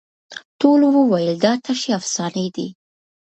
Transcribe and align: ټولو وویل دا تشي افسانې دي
ټولو 0.59 0.85
وویل 0.97 1.35
دا 1.45 1.53
تشي 1.65 1.91
افسانې 1.99 2.45
دي 2.55 2.67